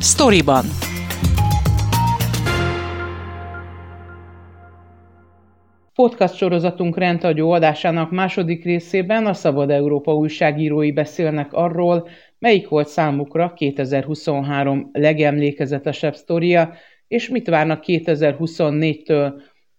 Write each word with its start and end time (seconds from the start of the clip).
Storyban. 0.00 0.64
Podcast 5.94 6.34
sorozatunk 6.34 6.98
rendhagyó 6.98 7.50
adásának 7.50 8.10
második 8.10 8.64
részében 8.64 9.26
a 9.26 9.34
Szabad 9.34 9.70
Európa 9.70 10.14
újságírói 10.14 10.92
beszélnek 10.92 11.52
arról, 11.52 12.08
melyik 12.38 12.68
volt 12.68 12.88
számukra 12.88 13.52
2023 13.52 14.90
legemlékezetesebb 14.92 16.14
sztoria, 16.14 16.74
és 17.08 17.28
mit 17.28 17.48
várnak 17.48 17.82
2024-től. 17.86 19.32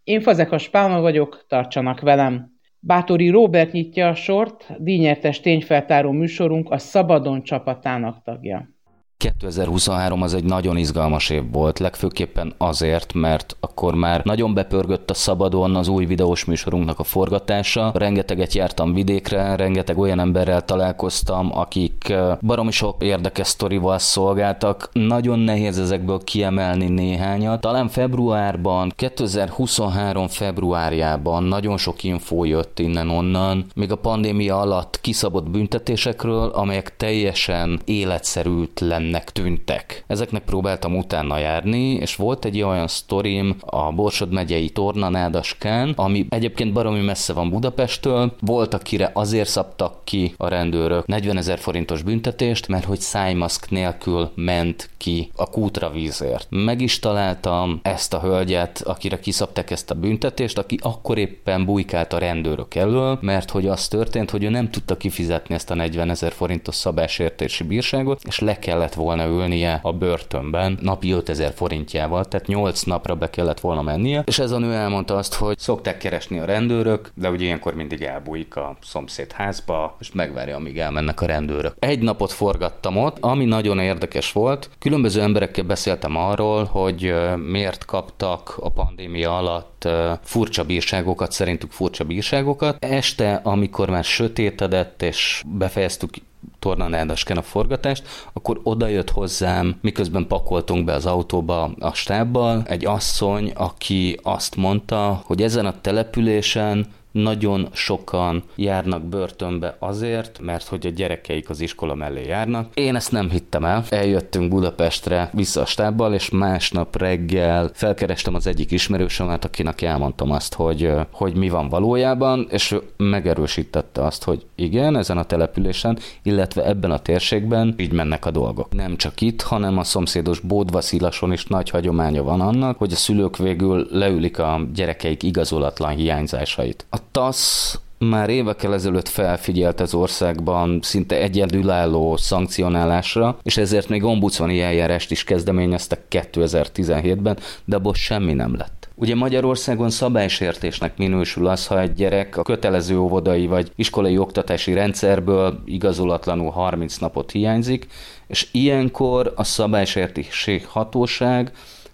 Én 0.03 0.21
Fazekas 0.21 0.69
Pálma 0.69 1.01
vagyok, 1.01 1.45
tartsanak 1.47 1.99
velem! 1.99 2.57
Bátori 2.79 3.29
Róbert 3.29 3.71
nyitja 3.71 4.07
a 4.07 4.15
sort, 4.15 4.65
díjnyertes 4.77 5.39
tényfeltáró 5.39 6.11
műsorunk 6.11 6.69
a 6.69 6.77
Szabadon 6.77 7.43
csapatának 7.43 8.23
tagja. 8.23 8.78
2023 9.19 10.21
az 10.21 10.33
egy 10.33 10.43
nagyon 10.43 10.77
izgalmas 10.77 11.29
év 11.29 11.51
volt, 11.51 11.79
legfőképpen 11.79 12.53
azért, 12.57 13.13
mert 13.13 13.55
akkor 13.59 13.95
már 13.95 14.23
nagyon 14.23 14.53
bepörgött 14.53 15.09
a 15.09 15.13
szabadon 15.13 15.75
az 15.75 15.87
új 15.87 16.05
videós 16.05 16.45
műsorunknak 16.45 16.99
a 16.99 17.03
forgatása. 17.03 17.91
Rengeteget 17.95 18.53
jártam 18.53 18.93
vidékre, 18.93 19.55
rengeteg 19.55 19.97
olyan 19.97 20.19
emberrel 20.19 20.65
találkoztam, 20.65 21.57
akik 21.57 22.13
baromi 22.41 22.71
sok 22.71 23.03
érdekes 23.03 23.47
sztorival 23.47 23.97
szolgáltak. 23.97 24.89
Nagyon 24.93 25.39
nehéz 25.39 25.79
ezekből 25.79 26.19
kiemelni 26.23 26.87
néhányat. 26.87 27.61
Talán 27.61 27.87
februárban, 27.87 28.91
2023 28.95 30.27
februárjában 30.27 31.43
nagyon 31.43 31.77
sok 31.77 32.03
infó 32.03 32.45
jött 32.45 32.79
innen-onnan, 32.79 33.65
még 33.75 33.91
a 33.91 33.95
pandémia 33.95 34.59
alatt 34.59 35.01
kiszabott 35.01 35.49
büntetésekről, 35.49 36.49
amelyek 36.49 36.97
teljesen 36.97 37.79
életszerűtlen 37.85 39.07
ilyennek 39.09 39.31
tűntek. 39.31 40.03
Ezeknek 40.07 40.43
próbáltam 40.43 40.97
utána 40.97 41.37
járni, 41.37 41.93
és 41.93 42.15
volt 42.15 42.45
egy 42.45 42.61
olyan 42.61 42.87
sztorim 42.87 43.55
a 43.59 43.91
Borsod 43.91 44.31
megyei 44.31 44.69
Tornanádaskán, 44.69 45.93
ami 45.95 46.25
egyébként 46.29 46.73
baromi 46.73 47.01
messze 47.01 47.33
van 47.33 47.49
Budapesttől. 47.49 48.35
Volt, 48.39 48.73
akire 48.73 49.11
azért 49.13 49.49
szabtak 49.49 50.05
ki 50.05 50.33
a 50.37 50.47
rendőrök 50.47 51.05
40 51.05 51.37
ezer 51.37 51.59
forintos 51.59 52.01
büntetést, 52.01 52.67
mert 52.67 52.85
hogy 52.85 52.99
szájmaszk 52.99 53.69
nélkül 53.69 54.31
ment 54.35 54.89
ki 54.97 55.31
a 55.35 55.49
kútra 55.49 55.89
vízért. 55.89 56.47
Meg 56.49 56.81
is 56.81 56.99
találtam 56.99 57.79
ezt 57.83 58.13
a 58.13 58.19
hölgyet, 58.19 58.81
akire 58.85 59.19
kiszabták 59.19 59.71
ezt 59.71 59.91
a 59.91 59.95
büntetést, 59.95 60.57
aki 60.57 60.79
akkor 60.81 61.17
éppen 61.17 61.65
bujkált 61.65 62.13
a 62.13 62.17
rendőrök 62.17 62.75
elől, 62.75 63.17
mert 63.21 63.49
hogy 63.49 63.67
az 63.67 63.87
történt, 63.87 64.29
hogy 64.29 64.43
ő 64.43 64.49
nem 64.49 64.69
tudta 64.69 64.97
kifizetni 64.97 65.55
ezt 65.55 65.71
a 65.71 65.75
40 65.75 66.09
ezer 66.09 66.31
forintos 66.31 66.75
szabásértési 66.75 67.63
bírságot, 67.63 68.21
és 68.27 68.39
le 68.39 68.59
kellett 68.59 68.93
volna 68.99 69.25
ülnie 69.25 69.79
a 69.83 69.93
börtönben 69.93 70.77
napi 70.81 71.11
5000 71.11 71.53
forintjával, 71.53 72.25
tehát 72.25 72.47
8 72.47 72.81
napra 72.81 73.15
be 73.15 73.29
kellett 73.29 73.59
volna 73.59 73.81
mennie, 73.81 74.23
és 74.25 74.39
ez 74.39 74.51
a 74.51 74.57
nő 74.57 74.73
elmondta 74.73 75.15
azt, 75.15 75.33
hogy 75.33 75.57
szokták 75.57 75.97
keresni 75.97 76.39
a 76.39 76.45
rendőrök, 76.45 77.11
de 77.13 77.29
ugye 77.29 77.45
ilyenkor 77.45 77.73
mindig 77.73 78.01
elbújik 78.01 78.55
a 78.55 78.77
szomszéd 78.81 79.31
házba, 79.31 79.95
és 79.99 80.11
megvárja, 80.11 80.55
amíg 80.55 80.77
elmennek 80.77 81.21
a 81.21 81.25
rendőrök. 81.25 81.75
Egy 81.79 82.01
napot 82.01 82.31
forgattam 82.31 82.97
ott, 82.97 83.17
ami 83.19 83.45
nagyon 83.45 83.79
érdekes 83.79 84.31
volt. 84.31 84.69
Különböző 84.79 85.21
emberekkel 85.21 85.63
beszéltem 85.63 86.15
arról, 86.17 86.63
hogy 86.63 87.13
miért 87.49 87.85
kaptak 87.85 88.57
a 88.61 88.69
pandémia 88.69 89.37
alatt 89.37 89.87
furcsa 90.23 90.63
bírságokat, 90.63 91.31
szerintük 91.31 91.71
furcsa 91.71 92.03
bírságokat. 92.03 92.85
Este, 92.85 93.39
amikor 93.43 93.89
már 93.89 94.03
sötétedett, 94.03 95.01
és 95.01 95.43
befejeztük 95.57 96.09
tornanádasken 96.59 97.37
a 97.37 97.41
forgatást, 97.41 98.07
akkor 98.33 98.59
oda 98.63 98.87
jött 98.87 99.09
hozzám, 99.09 99.75
miközben 99.81 100.27
pakoltunk 100.27 100.85
be 100.85 100.93
az 100.93 101.05
autóba 101.05 101.71
a 101.79 101.93
stábbal, 101.93 102.63
egy 102.65 102.85
asszony, 102.85 103.51
aki 103.55 104.19
azt 104.23 104.55
mondta, 104.55 105.21
hogy 105.25 105.41
ezen 105.41 105.65
a 105.65 105.81
településen 105.81 106.85
nagyon 107.11 107.67
sokan 107.71 108.43
járnak 108.55 109.03
börtönbe 109.03 109.75
azért, 109.79 110.39
mert 110.39 110.67
hogy 110.67 110.85
a 110.85 110.89
gyerekeik 110.89 111.49
az 111.49 111.61
iskola 111.61 111.95
mellé 111.95 112.25
járnak. 112.25 112.73
Én 112.73 112.95
ezt 112.95 113.11
nem 113.11 113.29
hittem 113.29 113.65
el. 113.65 113.83
Eljöttünk 113.89 114.49
Budapestre 114.49 115.29
vissza 115.33 115.61
a 115.61 115.65
stábbal, 115.65 116.13
és 116.13 116.29
másnap 116.29 116.97
reggel 116.97 117.69
felkerestem 117.73 118.35
az 118.35 118.47
egyik 118.47 118.71
ismerősömet, 118.71 119.45
akinek 119.45 119.81
elmondtam 119.81 120.31
azt, 120.31 120.53
hogy, 120.53 120.91
hogy 121.11 121.35
mi 121.35 121.49
van 121.49 121.69
valójában, 121.69 122.47
és 122.49 122.71
ő 122.71 122.81
megerősítette 122.97 124.03
azt, 124.03 124.23
hogy 124.23 124.45
igen, 124.55 124.97
ezen 124.97 125.17
a 125.17 125.23
településen, 125.23 125.97
illetve 126.23 126.65
ebben 126.65 126.91
a 126.91 126.99
térségben 126.99 127.73
így 127.77 127.91
mennek 127.91 128.25
a 128.25 128.31
dolgok. 128.31 128.73
Nem 128.73 128.95
csak 128.95 129.21
itt, 129.21 129.41
hanem 129.41 129.77
a 129.77 129.83
szomszédos 129.83 130.39
Bódvaszilason 130.39 131.31
is 131.31 131.45
nagy 131.45 131.69
hagyománya 131.69 132.23
van 132.23 132.41
annak, 132.41 132.77
hogy 132.77 132.91
a 132.91 132.95
szülők 132.95 133.37
végül 133.37 133.87
leülik 133.91 134.39
a 134.39 134.61
gyerekeik 134.73 135.23
igazolatlan 135.23 135.95
hiányzásait. 135.95 136.85
A 136.89 136.98
TASZ 137.11 137.79
már 137.99 138.29
évekkel 138.29 138.73
ezelőtt 138.73 139.07
felfigyelt 139.07 139.79
az 139.79 139.93
országban 139.93 140.79
szinte 140.81 141.15
egyedülálló 141.15 142.17
szankcionálásra, 142.17 143.37
és 143.43 143.57
ezért 143.57 143.89
még 143.89 144.03
ombudsmani 144.03 144.61
eljárást 144.61 145.11
is 145.11 145.23
kezdeményeztek 145.23 146.01
2017-ben, 146.09 147.37
de 147.65 147.75
abból 147.75 147.93
semmi 147.93 148.33
nem 148.33 148.55
lett. 148.57 148.89
Ugye 148.95 149.15
Magyarországon 149.15 149.89
szabálysértésnek 149.89 150.97
minősül 150.97 151.47
az, 151.47 151.67
ha 151.67 151.81
egy 151.81 151.93
gyerek 151.93 152.37
a 152.37 152.41
kötelező 152.41 152.97
óvodai 152.99 153.47
vagy 153.47 153.71
iskolai 153.75 154.17
oktatási 154.17 154.73
rendszerből 154.73 155.59
igazolatlanul 155.65 156.51
30 156.51 156.97
napot 156.97 157.31
hiányzik, 157.31 157.87
és 158.27 158.47
ilyenkor 158.51 159.33
a 159.35 159.43
szabálysértési 159.43 160.61
hatóság 160.67 161.51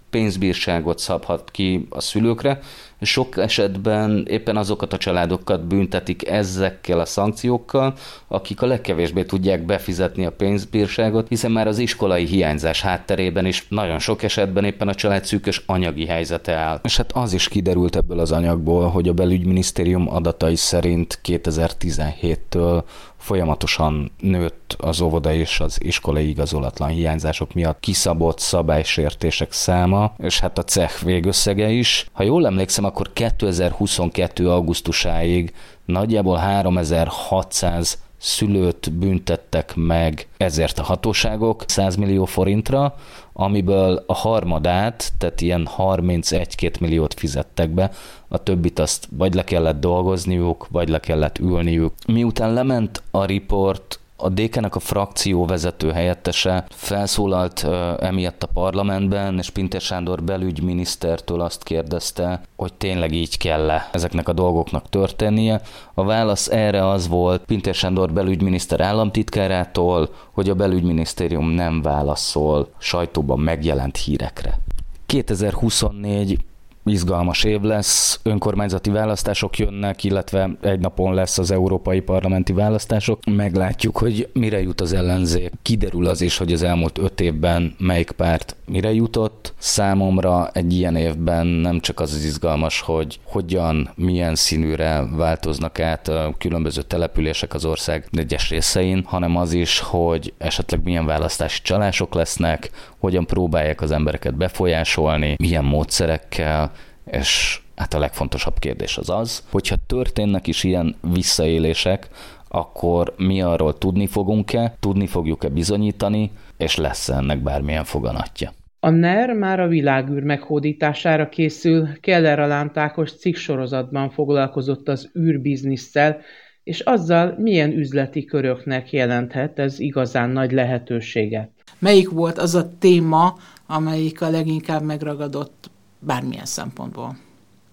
pénzbírságot 0.10 1.00
szabhat 1.00 1.52
ki 1.52 1.88
a 1.90 2.02
szülőkre, 2.02 2.60
sok 3.06 3.38
esetben 3.38 4.26
éppen 4.30 4.58
azokat 4.58 4.94
a 4.94 4.98
családokat 4.98 5.68
büntetik 5.68 6.28
ezekkel 6.28 7.00
a 7.00 7.06
szankciókkal, 7.06 7.94
akik 8.28 8.62
a 8.62 8.66
legkevésbé 8.66 9.24
tudják 9.24 9.66
befizetni 9.66 10.26
a 10.26 10.32
pénzbírságot, 10.32 11.28
hiszen 11.28 11.52
már 11.52 11.68
az 11.68 11.78
iskolai 11.78 12.26
hiányzás 12.26 12.82
hátterében 12.82 13.46
is 13.46 13.68
nagyon 13.70 14.00
sok 14.00 14.24
esetben 14.24 14.64
éppen 14.64 14.88
a 14.88 14.96
család 14.96 15.26
szűkös 15.26 15.64
anyagi 15.66 16.06
helyzete 16.06 16.54
áll. 16.54 16.80
És 16.84 16.98
hát 16.98 17.12
az 17.12 17.34
is 17.34 17.48
kiderült 17.48 17.96
ebből 17.96 18.20
az 18.20 18.32
anyagból, 18.32 18.90
hogy 18.90 19.08
a 19.08 19.14
belügyminisztérium 19.14 20.14
adatai 20.14 20.56
szerint 20.56 21.20
2017-től 21.24 22.84
folyamatosan 23.26 24.12
nőtt 24.20 24.76
az 24.80 25.02
óvoda 25.02 25.34
és 25.34 25.60
az 25.60 25.78
iskolai 25.84 26.30
igazolatlan 26.30 26.90
hiányzások 26.90 27.54
miatt 27.54 27.80
kiszabott 27.80 28.40
szabálysértések 28.40 29.52
száma, 29.52 30.14
és 30.18 30.40
hát 30.40 30.58
a 30.58 30.64
cech 30.64 31.04
végösszege 31.04 31.70
is. 31.70 32.06
Ha 32.12 32.24
jól 32.24 32.46
emlékszem, 32.46 32.84
akkor 32.84 33.14
2022. 33.14 34.50
augusztusáig 34.50 35.54
nagyjából 35.86 36.38
3600 36.38 37.98
szülőt 38.26 38.92
büntettek 38.92 39.76
meg 39.76 40.28
ezért 40.38 40.80
a 40.80 40.84
hatóságok 40.84 41.64
100 41.68 41.96
millió 41.96 42.26
forintra, 42.26 42.96
amiből 43.34 44.04
a 44.08 44.14
harmadát, 44.14 45.12
tehát 45.18 45.42
ilyen 45.42 45.70
31-2 45.78 46.80
milliót 46.80 47.14
fizettek 47.14 47.70
be, 47.70 47.92
a 48.28 48.44
többit 48.44 48.80
azt 48.80 49.08
vagy 49.12 49.34
le 49.34 49.44
kellett 49.44 49.80
dolgozniuk, 49.80 50.68
vagy 50.72 50.90
le 50.90 51.00
kellett 51.00 51.38
ülniük. 51.40 51.94
Miután 52.08 52.54
lement 52.54 53.02
a 53.12 53.26
riport, 53.26 54.00
a 54.18 54.30
DK-nek 54.30 54.76
a 54.76 54.80
frakció 54.80 55.46
vezető 55.46 55.92
helyettese 55.92 56.66
felszólalt 56.70 57.64
uh, 57.64 57.94
emiatt 58.00 58.44
a 58.44 58.48
parlamentben, 58.48 59.38
és 59.38 59.50
Pintér 59.50 59.82
Sándor 59.82 60.24
belügyminisztertől 60.24 61.42
azt 61.42 61.64
kérdezte, 61.64 62.42
hogy 62.56 62.74
tényleg 62.74 63.14
így 63.14 63.38
kell 63.38 63.70
-e 63.70 63.90
ezeknek 63.92 64.28
a 64.28 64.34
dolgoknak 64.34 64.90
történnie. 64.90 65.62
A 65.94 66.04
válasz 66.04 66.48
erre 66.48 66.88
az 66.88 67.08
volt 67.08 67.46
Pintér 67.46 67.74
Sándor 67.74 68.14
belügyminiszter 68.14 68.82
államtitkárától, 68.82 70.10
hogy 70.32 70.50
a 70.50 70.56
belügyminisztérium 70.56 71.50
nem 71.50 71.82
válaszol 71.82 72.70
sajtóban 72.78 73.40
megjelent 73.40 73.98
hírekre. 73.98 74.60
2024 75.06 76.38
izgalmas 76.86 77.44
év 77.44 77.62
lesz, 77.62 78.20
önkormányzati 78.24 78.90
választások 78.90 79.58
jönnek, 79.58 80.04
illetve 80.04 80.50
egy 80.62 80.80
napon 80.80 81.14
lesz 81.14 81.38
az 81.38 81.52
európai 81.52 82.00
parlamenti 82.00 82.54
választások. 82.54 83.20
Meglátjuk, 83.26 83.98
hogy 83.98 84.30
mire 84.34 84.62
jut 84.62 84.82
az 84.82 84.94
ellenzék. 84.94 85.52
Kiderül 85.62 86.08
az 86.08 86.22
is, 86.22 86.38
hogy 86.38 86.54
az 86.54 86.64
elmúlt 86.64 86.98
öt 86.98 87.22
évben 87.22 87.76
melyik 87.78 88.12
párt 88.12 88.56
mire 88.66 88.94
jutott. 88.94 89.54
Számomra 89.58 90.50
egy 90.54 90.74
ilyen 90.74 90.96
évben 90.96 91.48
nem 91.48 91.80
csak 91.80 92.00
az 92.00 92.14
az 92.14 92.24
izgalmas, 92.24 92.82
hogy 92.82 93.20
hogyan, 93.24 93.90
milyen 93.96 94.36
színűre 94.36 95.08
változnak 95.12 95.80
át 95.80 96.08
a 96.08 96.34
különböző 96.38 96.82
települések 96.82 97.54
az 97.54 97.66
ország 97.66 98.08
egyes 98.12 98.50
részein, 98.50 99.04
hanem 99.06 99.36
az 99.38 99.54
is, 99.54 99.80
hogy 99.80 100.34
esetleg 100.38 100.84
milyen 100.84 101.06
választási 101.06 101.62
csalások 101.62 102.14
lesznek, 102.14 102.70
hogyan 102.98 103.26
próbálják 103.26 103.82
az 103.82 103.92
embereket 103.92 104.36
befolyásolni, 104.36 105.36
milyen 105.40 105.64
módszerekkel, 105.64 106.72
és 107.06 107.60
hát 107.76 107.94
a 107.94 108.00
legfontosabb 108.00 108.60
kérdés 108.60 108.98
az 108.98 109.10
az, 109.10 109.44
hogyha 109.52 109.76
történnek 109.88 110.48
is 110.48 110.64
ilyen 110.64 110.96
visszaélések, 111.14 112.08
akkor 112.48 113.14
mi 113.18 113.42
arról 113.42 113.78
tudni 113.78 114.08
fogunk-e, 114.08 114.76
tudni 114.80 115.08
fogjuk-e 115.08 115.50
bizonyítani, 115.50 116.32
és 116.58 116.76
lesz 116.76 117.10
ennek 117.10 117.40
bármilyen 117.40 117.84
foganatja. 117.84 118.52
A 118.80 118.90
NER 118.90 119.34
már 119.34 119.60
a 119.60 119.68
világűr 119.68 120.24
meghódítására 120.24 121.30
készül, 121.30 122.00
Keller 122.00 122.40
Alántákos 122.40 123.12
cikksorozatban 123.12 124.10
foglalkozott 124.10 124.88
az 124.88 125.12
űrbiznisztel, 125.20 126.22
és 126.64 126.80
azzal 126.80 127.36
milyen 127.38 127.72
üzleti 127.72 128.26
köröknek 128.26 128.92
jelenthet 128.92 129.60
ez 129.60 129.80
igazán 129.80 130.30
nagy 130.30 130.52
lehetőséget. 130.52 131.50
Melyik 131.80 132.10
volt 132.10 132.38
az 132.38 132.56
a 132.56 132.78
téma, 132.80 133.36
amelyik 133.68 134.22
a 134.22 134.30
leginkább 134.30 134.82
megragadott 134.82 135.70
bármilyen 136.00 136.46
szempontból? 136.46 137.18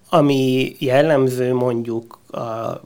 Ami 0.08 0.76
jellemző 0.78 1.54
mondjuk 1.54 2.18
a 2.30 2.80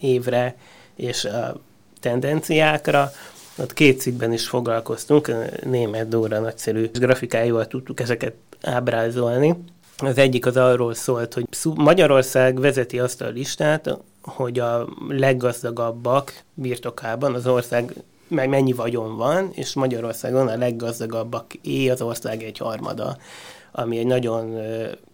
évre 0.00 0.56
és 0.96 1.24
a 1.24 1.60
tendenciákra, 2.00 3.10
ott 3.58 3.72
két 3.72 4.00
cikkben 4.00 4.32
is 4.32 4.48
foglalkoztunk, 4.48 5.30
német 5.64 6.08
Dóra 6.08 6.38
nagyszerű 6.38 6.90
grafikáival 6.92 7.66
tudtuk 7.66 8.00
ezeket 8.00 8.34
ábrázolni. 8.62 9.54
Az 9.98 10.18
egyik 10.18 10.46
az 10.46 10.56
arról 10.56 10.94
szólt, 10.94 11.34
hogy 11.34 11.46
Magyarország 11.74 12.60
vezeti 12.60 12.98
azt 12.98 13.20
a 13.22 13.28
listát, 13.28 13.98
hogy 14.22 14.58
a 14.58 14.88
leggazdagabbak 15.08 16.42
birtokában 16.54 17.34
az 17.34 17.46
ország 17.46 17.92
mennyi 18.28 18.72
vagyon 18.72 19.16
van, 19.16 19.50
és 19.52 19.74
Magyarországon 19.74 20.48
a 20.48 20.56
leggazdagabbak 20.56 21.54
é 21.62 21.88
az 21.88 22.02
ország 22.02 22.42
egy 22.42 22.58
harmada, 22.58 23.16
ami 23.72 23.98
egy 23.98 24.06
nagyon 24.06 24.56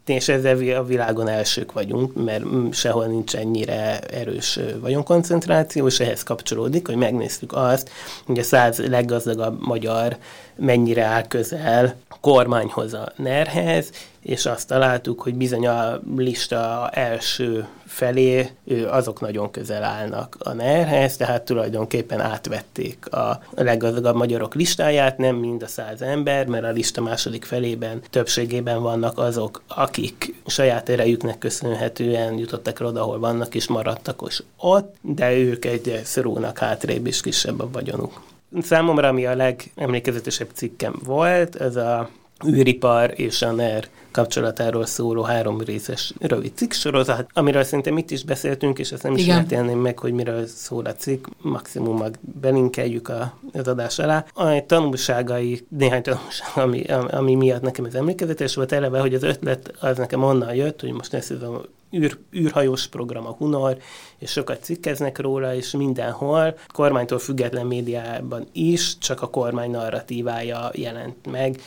és 0.07 0.29
ezzel 0.29 0.77
a 0.77 0.85
világon 0.85 1.29
elsők 1.29 1.73
vagyunk, 1.73 2.25
mert 2.25 2.45
sehol 2.73 3.07
nincs 3.07 3.37
ennyire 3.37 4.01
erős 4.01 4.59
vagyonkoncentráció, 4.81 5.87
és 5.87 6.01
ehhez 6.01 6.23
kapcsolódik, 6.23 6.87
hogy 6.87 6.97
megnéztük 6.97 7.53
azt, 7.53 7.91
hogy 8.27 8.39
a 8.39 8.43
száz 8.43 8.79
leggazdagabb 8.79 9.67
magyar 9.67 10.17
mennyire 10.57 11.05
áll 11.05 11.27
közel 11.27 11.95
kormányhoz 12.21 12.95
a 12.95 13.13
NER-hez, 13.17 13.91
és 14.23 14.47
azt 14.47 14.67
találtuk, 14.67 15.21
hogy 15.23 15.35
bizony 15.35 15.67
a 15.67 16.01
lista 16.17 16.91
első 16.93 17.67
felé 17.87 18.51
azok 18.89 19.21
nagyon 19.21 19.51
közel 19.51 19.83
állnak 19.83 20.37
a 20.39 20.53
NER-hez, 20.53 21.17
tehát 21.17 21.43
tulajdonképpen 21.43 22.21
átvették 22.21 23.13
a 23.13 23.43
leggazdagabb 23.51 24.17
magyarok 24.17 24.55
listáját, 24.55 25.19
nem 25.19 25.37
mind 25.37 25.63
a 25.63 25.67
száz 25.67 26.03
ember, 26.03 26.47
mert 26.47 26.65
a 26.65 26.71
lista 26.71 27.01
második 27.01 27.45
felében 27.45 28.03
többségében 28.11 28.83
vannak 28.83 29.19
azok, 29.19 29.63
akik 29.91 30.35
saját 30.47 30.89
erejüknek 30.89 31.39
köszönhetően 31.39 32.39
jutottak 32.39 32.81
oda, 32.81 33.01
ahol 33.03 33.19
vannak, 33.19 33.55
és 33.55 33.69
maradtak 33.69 34.23
és 34.29 34.43
ott, 34.57 34.95
de 35.01 35.33
ők 35.33 35.65
egy 35.65 36.01
szorulnak 36.05 36.59
hátrébb, 36.59 37.07
és 37.07 37.21
kisebb 37.21 37.61
a 37.61 37.69
vagyonuk. 37.73 38.23
Számomra, 38.61 39.09
ami 39.09 39.27
a 39.27 39.35
legemlékezetesebb 39.35 40.49
cikkem 40.53 40.95
volt, 41.05 41.57
ez 41.57 41.77
a 41.77 42.09
űripar 42.47 43.13
és 43.17 43.43
a 43.43 43.53
NER 43.53 43.89
kapcsolatáról 44.11 44.87
szóló 44.87 45.23
három 45.23 45.61
részes 45.61 46.13
rövid 46.19 46.53
cikksorozat, 46.55 47.27
amiről 47.33 47.63
szerintem 47.63 47.99
itt 47.99 48.11
is 48.11 48.25
beszéltünk, 48.25 48.79
és 48.79 48.93
ezt 48.93 49.03
nem 49.03 49.15
is 49.15 49.27
értelném 49.27 49.79
meg, 49.79 49.99
hogy 49.99 50.13
miről 50.13 50.47
szól 50.47 50.85
a 50.85 50.95
cikk, 50.95 51.27
maximum 51.43 51.99
meg 51.99 52.19
belinkeljük 52.21 53.09
a, 53.09 53.39
az 53.53 53.69
adás 53.69 53.99
alá. 53.99 54.25
A 54.35 54.67
tanulságai, 54.67 55.67
néhány 55.69 56.03
tanulság, 56.03 56.49
ami, 56.55 56.83
ami 57.11 57.35
miatt 57.35 57.63
nekem 57.63 57.85
ez 57.85 57.95
emlékezetes 57.95 58.55
volt 58.55 58.73
eleve, 58.73 59.01
hogy 59.01 59.15
az 59.15 59.23
ötlet 59.23 59.73
az 59.81 59.97
nekem 59.97 60.23
onnan 60.23 60.55
jött, 60.55 60.81
hogy 60.81 60.93
most 60.93 61.13
lesz 61.13 61.31
ez 61.31 61.43
a 61.43 61.65
űr, 61.97 62.19
űrhajós 62.35 62.87
program 62.87 63.27
a 63.27 63.35
Hunor, 63.39 63.79
és 64.19 64.31
sokat 64.31 64.63
cikkeznek 64.63 65.19
róla, 65.19 65.55
és 65.55 65.71
mindenhol, 65.71 66.59
kormánytól 66.73 67.19
független 67.19 67.67
médiában 67.67 68.47
is, 68.53 68.99
csak 68.99 69.23
a 69.23 69.31
kormány 69.31 69.71
narratívája 69.71 70.71
jelent 70.75 71.31
meg 71.31 71.61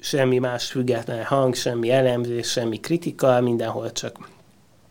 semmi 0.00 0.38
más 0.38 0.66
független 0.66 1.24
hang, 1.24 1.54
semmi 1.54 1.90
elemzés, 1.90 2.50
semmi 2.50 2.80
kritika, 2.80 3.40
mindenhol 3.40 3.92
csak 3.92 4.28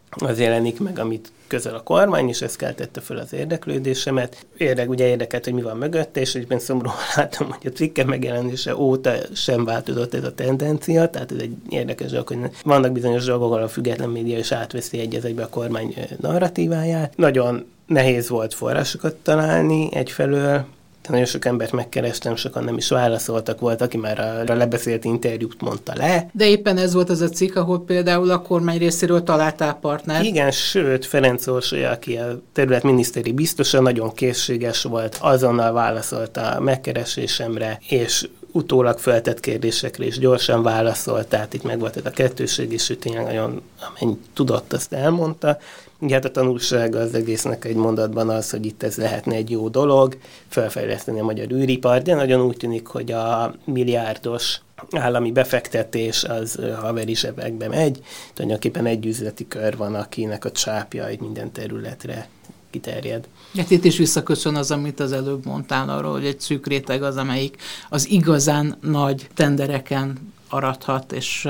az 0.10 0.40
jelenik 0.40 0.80
meg, 0.80 1.00
amit 1.00 1.32
közel 1.48 1.76
a 1.76 1.84
kormány, 1.84 2.28
és 2.28 2.42
ez 2.42 2.56
keltette 2.56 3.02
fel 3.02 3.18
az 3.18 3.34
érdeklődésemet. 3.34 4.46
Érdek, 4.58 4.90
ugye 4.90 5.08
érdekelt, 5.08 5.44
hogy 5.44 5.54
mi 5.54 5.62
van 5.62 5.78
mögötte, 5.78 6.20
és 6.20 6.36
egyben 6.36 6.60
szomorúan 6.60 6.96
látom, 7.16 7.48
hogy 7.48 7.72
a 7.72 7.76
cikke 7.76 8.04
megjelenése 8.04 8.76
óta 8.76 9.14
sem 9.34 9.66
változott 9.66 10.14
ez 10.14 10.24
a 10.24 10.34
tendencia, 10.34 11.10
tehát 11.10 11.32
ez 11.32 11.38
egy 11.38 11.56
érdekes 11.70 12.12
dolog, 12.12 12.28
hogy 12.28 12.38
vannak 12.64 12.92
bizonyos 12.92 13.26
dolgok, 13.26 13.52
ahol 13.52 13.64
a 13.64 13.68
független 13.68 14.10
média 14.10 14.38
is 14.38 14.52
átveszi 14.52 15.00
egy 15.00 15.16
egybe 15.16 15.44
a 15.44 15.50
kormány 15.50 15.96
narratíváját. 16.20 17.18
Nagyon 17.18 17.66
nehéz 17.86 18.30
volt 18.30 18.54
forrásokat 18.54 19.16
találni 19.16 19.90
egyfelől, 19.96 20.66
nagyon 21.10 21.26
sok 21.26 21.46
embert 21.46 21.72
megkerestem, 21.72 22.36
sokan 22.36 22.64
nem 22.64 22.78
is 22.78 22.90
válaszoltak, 22.90 23.60
volt, 23.60 23.82
aki 23.82 23.98
már 23.98 24.44
a 24.48 24.54
lebeszélt 24.54 25.06
interjút 25.06 25.62
mondta 25.62 25.94
le. 25.96 26.30
De 26.32 26.48
éppen 26.48 26.78
ez 26.78 26.94
volt 26.94 27.10
az 27.10 27.22
a 27.22 27.30
cikk, 27.30 27.56
ahol 27.56 27.84
például 27.86 28.32
a 28.32 28.42
kormány 28.42 28.78
részéről 28.78 29.24
találtál 29.24 29.74
partner. 29.74 30.24
Igen, 30.24 30.52
sőt, 30.52 31.06
Ferenc 31.06 31.48
Orsolya, 31.48 31.90
aki 31.90 32.18
a 32.18 32.42
területminiszteri 32.54 33.32
biztosan 33.32 33.84
nagyon 33.84 34.14
készséges 34.14 34.84
volt, 34.84 35.18
azonnal 35.22 35.74
válaszolt 35.74 36.38
a 36.38 36.60
megkeresésemre, 36.60 37.80
és 37.90 38.28
utólag 38.52 39.00
feltett 39.00 39.40
kérdésekre 39.40 40.06
is 40.06 40.20
gyorsan 40.20 40.64
válaszolt, 40.64 41.28
tehát 41.28 41.54
itt 41.54 41.64
meg 41.64 41.80
volt 41.80 41.98
ez 41.98 42.06
a 42.06 42.10
kettőség, 42.10 42.72
és 42.72 42.90
ő 42.90 42.96
tényleg 42.96 43.24
nagyon, 43.24 43.62
amennyit 43.88 44.20
tudott, 44.34 44.74
azt 44.74 44.94
elmondta. 44.94 45.58
Ugye 46.06 46.14
hát 46.14 46.26
a 46.26 46.32
tanulsága 46.32 47.00
az 47.00 47.14
egésznek 47.14 47.66
egy 47.66 47.76
mondatban 47.76 48.30
az, 48.30 48.50
hogy 48.50 48.66
itt 48.66 48.84
ez 48.84 48.96
lehetne 48.96 49.36
egy 49.36 49.50
jó 49.50 49.70
dolog, 49.70 50.18
felfejleszteni 50.48 51.20
a 51.20 51.24
magyar 51.24 51.52
űripar, 51.52 52.02
de 52.02 52.16
nagyon 52.16 52.42
úgy 52.42 52.58
tűnik, 52.58 52.88
hogy 52.88 53.12
a 53.12 53.56
milliárdos 53.64 54.62
állami 54.92 55.32
befektetés 55.32 56.24
az 56.24 56.60
haveri 56.80 57.16
zsebekbe 57.16 57.68
megy, 57.68 58.00
tulajdonképpen 58.34 58.86
egy 58.86 59.06
üzleti 59.06 59.48
kör 59.48 59.78
van, 59.78 59.96
akinek 59.96 60.46
a 60.46 60.52
csápja 60.52 61.08
egy 61.08 61.20
minden 61.20 61.52
területre 61.52 62.28
kiterjed. 62.70 63.28
Hát 63.58 63.72
itt 63.72 63.84
is 63.84 63.98
visszaköszön 63.98 64.56
az, 64.56 64.72
amit 64.72 65.00
az 65.00 65.12
előbb 65.12 65.46
mondtál 65.46 65.90
arról, 65.90 66.12
hogy 66.12 66.26
egy 66.26 66.40
szűk 66.40 66.68
réteg 66.68 67.04
az, 67.04 67.18
amelyik 67.18 67.58
az 67.90 68.10
igazán 68.10 68.78
nagy 68.82 69.28
tendereken 69.34 70.34
arathat 70.56 71.12
és 71.12 71.48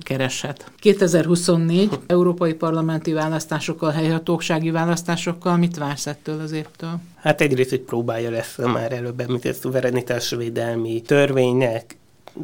kereshet. 0.00 0.70
2024 0.78 1.98
európai 2.06 2.54
parlamenti 2.54 3.12
választásokkal, 3.12 3.90
helyhatósági 3.90 4.70
választásokkal 4.70 5.56
mit 5.56 5.76
vársz 5.76 6.06
ettől 6.06 6.40
az 6.40 6.52
évtől? 6.52 7.00
Hát 7.16 7.40
egyrészt, 7.40 7.70
hogy 7.70 7.80
próbálja 7.80 8.30
lesz 8.30 8.56
már 8.56 8.92
előbb 8.92 9.20
említett 9.20 9.54
szuverenitásvédelmi 9.54 11.02
törvénynek, 11.02 11.96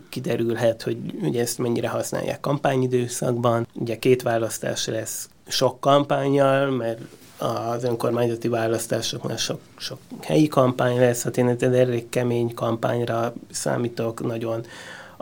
kiderülhet, 0.09 0.83
hogy 0.83 0.97
ugye 1.23 1.41
ezt 1.41 1.59
mennyire 1.59 1.89
használják 1.89 2.41
kampányidőszakban. 2.41 3.67
Ugye 3.73 3.99
két 3.99 4.23
választás 4.23 4.87
lesz 4.87 5.29
sok 5.49 5.81
kampányjal, 5.81 6.71
mert 6.71 7.01
az 7.39 7.85
önkormányzati 7.85 8.49
választásoknál 8.49 9.37
sok, 9.37 9.61
sok 9.77 9.99
helyi 10.21 10.49
kampány 10.49 10.99
lesz, 10.99 11.23
hát 11.23 11.37
én 11.37 11.49
egy 11.49 11.63
elég 11.63 12.09
kemény 12.09 12.55
kampányra 12.55 13.35
számítok, 13.51 14.27
nagyon 14.27 14.65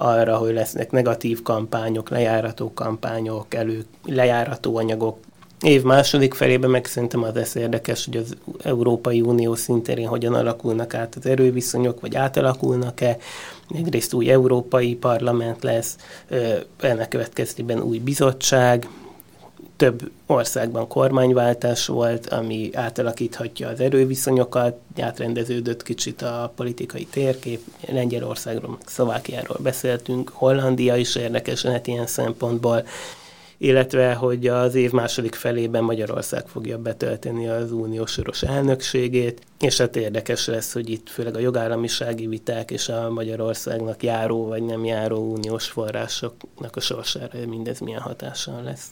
arra, 0.02 0.36
hogy 0.36 0.52
lesznek 0.52 0.90
negatív 0.90 1.42
kampányok, 1.42 2.10
lejárató 2.10 2.72
kampányok, 2.74 3.54
elő, 3.54 3.84
lejárató 4.04 4.76
anyagok. 4.76 5.18
Év 5.60 5.82
második 5.82 6.34
felében 6.34 6.70
meg 6.70 6.86
szerintem 6.86 7.22
az 7.22 7.34
lesz 7.34 7.54
érdekes, 7.54 8.04
hogy 8.04 8.16
az 8.16 8.36
Európai 8.62 9.20
Unió 9.20 9.54
szintén 9.54 10.06
hogyan 10.06 10.34
alakulnak 10.34 10.94
át 10.94 11.14
az 11.14 11.26
erőviszonyok, 11.26 12.00
vagy 12.00 12.16
átalakulnak-e. 12.16 13.16
Egyrészt 13.74 14.12
új 14.12 14.30
Európai 14.30 14.94
Parlament 14.94 15.62
lesz, 15.62 15.96
ennek 16.80 17.08
következtében 17.08 17.80
új 17.80 17.98
bizottság, 17.98 18.88
több 19.82 20.10
országban 20.26 20.88
kormányváltás 20.88 21.86
volt, 21.86 22.28
ami 22.28 22.70
átalakíthatja 22.72 23.68
az 23.68 23.80
erőviszonyokat, 23.80 24.76
átrendeződött 25.00 25.82
kicsit 25.82 26.22
a 26.22 26.52
politikai 26.56 27.04
térkép, 27.04 27.60
Lengyelországról, 27.88 28.78
Szlovákiáról 28.86 29.56
beszéltünk, 29.60 30.28
Hollandia 30.28 30.96
is 30.96 31.16
érdekes 31.16 31.62
lehet 31.62 31.86
ilyen 31.86 32.06
szempontból, 32.06 32.86
illetve 33.56 34.14
hogy 34.14 34.46
az 34.46 34.74
év 34.74 34.92
második 34.92 35.34
felében 35.34 35.84
Magyarország 35.84 36.48
fogja 36.48 36.78
betölteni 36.78 37.48
az 37.48 37.72
uniós 37.72 38.10
soros 38.10 38.42
elnökségét, 38.42 39.40
és 39.60 39.78
hát 39.78 39.96
érdekes 39.96 40.46
lesz, 40.46 40.72
hogy 40.72 40.90
itt 40.90 41.08
főleg 41.08 41.36
a 41.36 41.40
jogállamisági 41.40 42.26
viták 42.26 42.70
és 42.70 42.88
a 42.88 43.10
Magyarországnak 43.10 44.02
járó 44.02 44.46
vagy 44.46 44.62
nem 44.62 44.84
járó 44.84 45.32
uniós 45.32 45.66
forrásoknak 45.66 46.76
a 46.76 46.80
sorsára 46.80 47.46
mindez 47.46 47.78
milyen 47.78 48.00
hatással 48.00 48.62
lesz. 48.62 48.90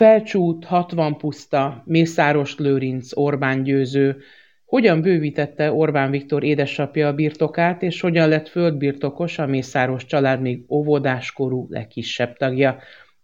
Felcsút, 0.00 0.64
Hatvan 0.64 1.16
puszta, 1.16 1.82
Mészáros 1.86 2.56
Lőrinc, 2.56 3.16
Orbán 3.16 3.62
győző, 3.62 4.16
hogyan 4.64 5.00
bővítette 5.00 5.72
Orbán 5.72 6.10
Viktor 6.10 6.44
édesapja 6.44 7.08
a 7.08 7.12
birtokát, 7.12 7.82
és 7.82 8.00
hogyan 8.00 8.28
lett 8.28 8.48
földbirtokos 8.48 9.38
a 9.38 9.46
Mészáros 9.46 10.04
család 10.04 10.40
még 10.40 10.64
óvodáskorú 10.68 11.66
legkisebb 11.70 12.36
tagja. 12.36 12.78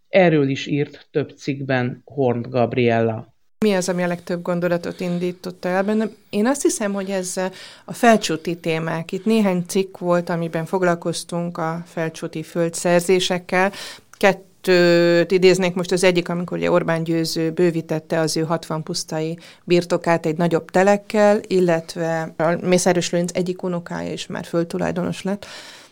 Erről 0.09 0.49
is 0.49 0.67
írt 0.67 1.09
több 1.11 1.31
cikkben 1.37 2.03
Horn 2.05 2.41
Gabriella. 2.51 3.35
Mi 3.65 3.75
az, 3.75 3.89
ami 3.89 4.03
a 4.03 4.07
legtöbb 4.07 4.43
gondolatot 4.43 5.01
indította 5.01 5.69
el 5.69 5.85
bennem? 5.85 6.11
Én 6.31 6.47
azt 6.47 6.63
hiszem, 6.63 6.93
hogy 6.93 7.11
ez 7.11 7.37
a 7.85 7.93
felcsúti 7.93 8.57
témák. 8.57 9.13
Itt 9.13 9.25
néhány 9.25 9.65
cikk 9.67 9.99
volt, 9.99 10.29
amiben 10.29 10.65
foglalkoztunk 10.65 11.59
a 11.59 11.83
felcsúti 11.87 12.43
földszerzésekkel. 12.43 13.73
Kettő 14.19 14.56
kettőt 14.67 15.31
idéznék 15.31 15.75
most 15.75 15.93
az 15.93 16.05
egyik, 16.05 16.29
amikor 16.29 16.57
ugye 16.57 16.71
Orbán 16.71 17.03
Győző 17.03 17.51
bővítette 17.51 18.21
az 18.21 18.37
ő 18.37 18.43
60 18.43 18.83
pusztai 18.83 19.39
birtokát 19.65 20.27
egy 20.27 20.37
nagyobb 20.37 20.71
telekkel, 20.71 21.41
illetve 21.47 22.35
a 22.37 22.67
Mészáros 22.67 23.11
Lőnc 23.11 23.31
egyik 23.35 23.63
unokája 23.63 24.13
is 24.13 24.27
már 24.27 24.45
földtulajdonos 24.45 25.23
lett, 25.23 25.47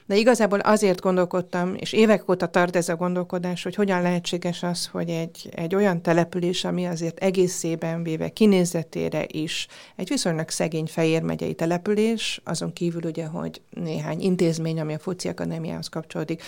de 0.06 0.16
igazából 0.16 0.58
azért 0.58 1.00
gondolkodtam, 1.00 1.74
és 1.74 1.92
évek 1.92 2.30
óta 2.30 2.46
tart 2.46 2.76
ez 2.76 2.88
a 2.88 2.96
gondolkodás, 2.96 3.62
hogy 3.62 3.74
hogyan 3.74 4.02
lehetséges 4.02 4.62
az, 4.62 4.86
hogy 4.86 5.08
egy, 5.08 5.48
egy 5.54 5.74
olyan 5.74 6.02
település, 6.02 6.64
ami 6.64 6.86
azért 6.86 7.18
egészében 7.18 8.02
véve 8.02 8.28
kinézetére 8.28 9.24
is 9.26 9.66
egy 9.96 10.08
viszonylag 10.08 10.48
szegény 10.48 10.86
Fejér 10.86 11.22
megyei 11.22 11.54
település, 11.54 12.40
azon 12.44 12.72
kívül 12.72 13.02
ugye, 13.04 13.26
hogy 13.26 13.60
néhány 13.70 14.20
intézmény, 14.20 14.80
ami 14.80 14.94
a 14.94 14.98
Foci 14.98 15.28
Akadémiához 15.28 15.88
kapcsolódik, 15.88 16.42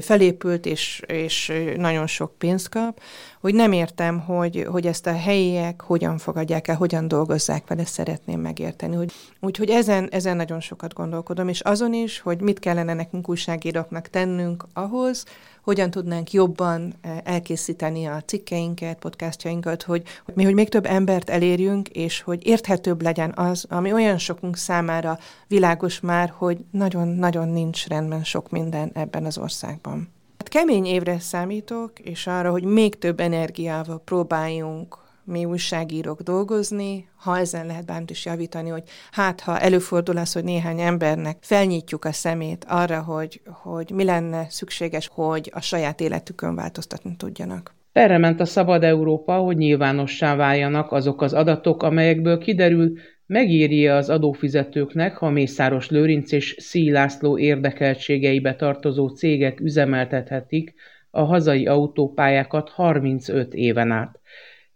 felépült, 0.00 0.66
és, 0.66 1.02
és 1.06 1.52
nagyon 1.76 2.06
sok 2.06 2.38
pénzt 2.38 2.68
kap, 2.68 3.00
hogy 3.40 3.54
nem 3.54 3.72
értem, 3.72 4.20
hogy, 4.20 4.66
hogy 4.70 4.86
ezt 4.86 5.06
a 5.06 5.16
helyiek 5.16 5.80
hogyan 5.80 6.18
fogadják 6.18 6.68
el, 6.68 6.76
hogyan 6.76 7.08
dolgozzák 7.08 7.66
vele, 7.66 7.84
szeretném 7.84 8.40
megérteni. 8.40 8.96
Hogy, 8.96 9.12
úgyhogy 9.40 9.70
ezen, 9.70 10.08
ezen 10.10 10.36
nagyon 10.36 10.60
sokat 10.60 10.94
gondolkodom, 10.94 11.48
és 11.48 11.60
azon 11.60 11.92
is, 11.92 12.20
hogy 12.20 12.40
mit 12.40 12.58
kellene 12.58 12.94
nekünk 12.96 13.28
újságíróknak 13.28 14.08
tennünk 14.08 14.64
ahhoz, 14.72 15.24
hogyan 15.62 15.90
tudnánk 15.90 16.32
jobban 16.32 16.94
eh, 17.00 17.18
elkészíteni 17.24 18.06
a 18.06 18.22
cikkeinket, 18.26 18.98
podcastjainkat, 18.98 19.82
hogy, 19.82 20.02
mi, 20.34 20.44
hogy 20.44 20.54
még 20.54 20.68
több 20.68 20.86
embert 20.86 21.30
elérjünk, 21.30 21.88
és 21.88 22.20
hogy 22.20 22.46
érthetőbb 22.46 23.02
legyen 23.02 23.32
az, 23.36 23.66
ami 23.68 23.92
olyan 23.92 24.18
sokunk 24.18 24.56
számára 24.56 25.18
világos 25.46 26.00
már, 26.00 26.32
hogy 26.36 26.58
nagyon-nagyon 26.70 27.48
nincs 27.48 27.86
rendben 27.86 28.24
sok 28.24 28.50
minden 28.50 28.90
ebben 28.94 29.24
az 29.24 29.38
országban. 29.38 30.08
Hát 30.38 30.48
kemény 30.48 30.84
évre 30.84 31.18
számítok, 31.18 31.98
és 31.98 32.26
arra, 32.26 32.50
hogy 32.50 32.64
még 32.64 32.98
több 32.98 33.20
energiával 33.20 34.00
próbáljunk 34.04 34.98
mi 35.26 35.44
újságírók 35.44 36.20
dolgozni, 36.20 37.08
ha 37.16 37.38
ezen 37.38 37.66
lehet 37.66 37.86
bármit 37.86 38.10
is 38.10 38.24
javítani, 38.24 38.68
hogy 38.68 38.82
hát 39.10 39.40
ha 39.40 39.58
előfordul 39.58 40.16
az, 40.16 40.32
hogy 40.32 40.44
néhány 40.44 40.80
embernek 40.80 41.36
felnyitjuk 41.40 42.04
a 42.04 42.12
szemét 42.12 42.64
arra, 42.68 43.02
hogy, 43.02 43.40
hogy 43.62 43.90
mi 43.90 44.04
lenne 44.04 44.46
szükséges, 44.48 45.10
hogy 45.12 45.50
a 45.54 45.60
saját 45.60 46.00
életükön 46.00 46.54
változtatni 46.54 47.16
tudjanak. 47.16 47.74
Erre 47.92 48.18
ment 48.18 48.40
a 48.40 48.44
Szabad 48.44 48.84
Európa, 48.84 49.36
hogy 49.36 49.56
nyilvánossá 49.56 50.36
váljanak 50.36 50.92
azok 50.92 51.22
az 51.22 51.32
adatok, 51.32 51.82
amelyekből 51.82 52.38
kiderül, 52.38 52.92
megéri 53.26 53.88
az 53.88 54.10
adófizetőknek, 54.10 55.16
ha 55.16 55.30
Mészáros 55.30 55.90
Lőrinc 55.90 56.32
és 56.32 56.56
Szí 56.58 56.90
László 56.90 57.38
érdekeltségeibe 57.38 58.54
tartozó 58.54 59.08
cégek 59.08 59.60
üzemeltethetik 59.60 60.74
a 61.10 61.22
hazai 61.22 61.66
autópályákat 61.66 62.68
35 62.68 63.54
éven 63.54 63.90
át. 63.90 64.20